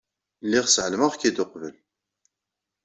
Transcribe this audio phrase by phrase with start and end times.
[0.45, 1.75] Lliɣ ssɛelmeɣ-k-id uqbel.